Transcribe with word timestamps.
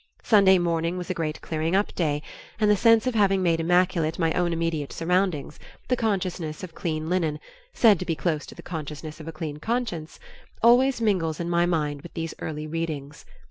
Sunday 0.23 0.57
morning 0.57 0.97
was 0.97 1.11
a 1.11 1.13
great 1.13 1.39
clearing 1.41 1.75
up 1.75 1.93
day, 1.93 2.23
and 2.59 2.71
the 2.71 2.75
sense 2.75 3.05
of 3.05 3.13
having 3.13 3.43
made 3.43 3.59
immaculate 3.59 4.17
my 4.17 4.33
own 4.33 4.51
immediate 4.51 4.91
surroundings, 4.91 5.59
the 5.89 5.95
consciousness 5.95 6.63
of 6.63 6.73
clean 6.73 7.07
linen, 7.07 7.39
said 7.75 7.99
to 7.99 8.05
be 8.05 8.15
close 8.15 8.47
to 8.47 8.55
the 8.55 8.63
consciousness 8.63 9.19
of 9.19 9.27
a 9.27 9.31
clean 9.31 9.57
conscience, 9.57 10.19
always 10.63 11.01
mingles 11.01 11.39
in 11.39 11.51
my 11.51 11.67
mind 11.67 12.01
with 12.01 12.15
these 12.15 12.33
early 12.39 12.65
readings. 12.65 13.25